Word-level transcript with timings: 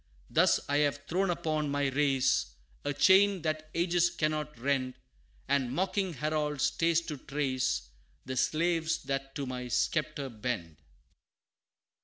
Thus 0.31 0.59
I 0.67 0.77
have 0.77 1.05
thrown 1.07 1.29
upon 1.29 1.69
my 1.69 1.89
race, 1.89 2.55
A 2.83 2.91
chain 2.91 3.43
that 3.43 3.69
ages 3.75 4.09
cannot 4.09 4.57
rend 4.57 4.95
And 5.47 5.71
mocking 5.71 6.13
Harold 6.13 6.59
stays 6.59 7.01
to 7.01 7.17
trace, 7.17 7.87
The 8.25 8.35
slaves 8.35 9.03
that 9.03 9.35
to 9.35 9.45
my 9.45 9.67
sceptre 9.67 10.29
bend." 10.29 10.77